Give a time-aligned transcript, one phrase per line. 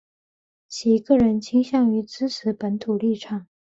[0.67, 3.45] 其个人倾向于支持本土立场。